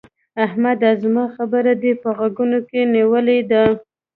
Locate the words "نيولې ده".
2.93-3.63